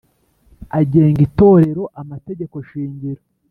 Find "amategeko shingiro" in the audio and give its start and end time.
2.01-3.21